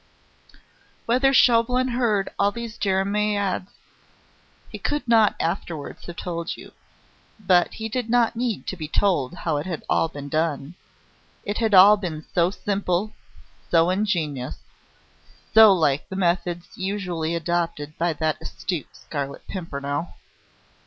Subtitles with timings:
[1.05, 3.67] Whether Chauvelin heard all these jeremiads,
[4.71, 6.71] he could not afterwards have told you.
[7.39, 10.73] But he did not need to be told how it had all been done.
[11.45, 13.13] It had all been so simple,
[13.69, 14.57] so ingenious,
[15.53, 20.15] so like the methods usually adopted by that astute Scarlet Pimpernel!